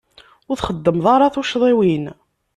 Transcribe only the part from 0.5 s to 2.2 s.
txeddmeḍ ara tuccḍiwin.